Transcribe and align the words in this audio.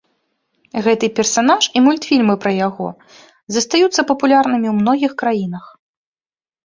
Гэты 0.85 1.09
персанаж 1.19 1.67
і 1.81 1.83
мультфільмы 1.87 2.35
пра 2.45 2.51
яго 2.67 2.87
застаюцца 3.59 4.07
папулярнымі 4.13 4.67
ў 4.75 4.75
многіх 4.83 5.11
краінах. 5.25 5.65